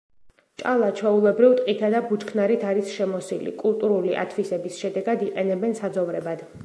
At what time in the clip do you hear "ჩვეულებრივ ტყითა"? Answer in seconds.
0.99-1.91